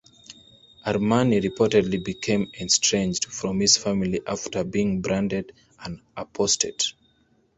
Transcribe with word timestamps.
Armani 0.83 1.39
reportedly 1.39 2.03
became 2.03 2.49
estranged 2.59 3.25
from 3.25 3.59
his 3.59 3.77
family 3.77 4.19
after 4.25 4.63
being 4.63 4.99
branded 4.99 5.51
an 5.83 6.01
apostate. 6.17 6.93